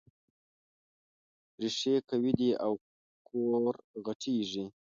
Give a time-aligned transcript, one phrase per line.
[1.61, 2.71] ريښې قوي دي او
[3.29, 3.73] کور
[4.05, 4.65] غټېږي.